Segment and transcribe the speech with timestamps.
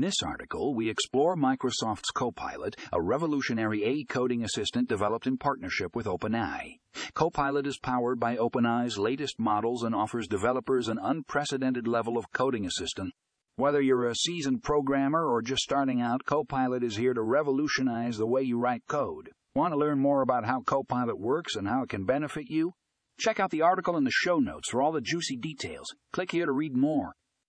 [0.00, 5.94] In this article, we explore Microsoft's Copilot, a revolutionary AI coding assistant developed in partnership
[5.94, 6.78] with OpenAI.
[7.12, 12.64] Copilot is powered by OpenAI's latest models and offers developers an unprecedented level of coding
[12.64, 13.12] assistance.
[13.56, 18.26] Whether you're a seasoned programmer or just starting out, Copilot is here to revolutionize the
[18.26, 19.28] way you write code.
[19.54, 22.72] Want to learn more about how Copilot works and how it can benefit you?
[23.18, 25.94] Check out the article in the show notes for all the juicy details.
[26.10, 27.12] Click here to read more.